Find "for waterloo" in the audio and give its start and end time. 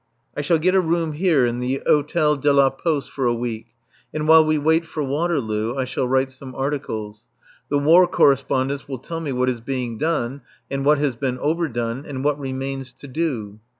4.83-5.75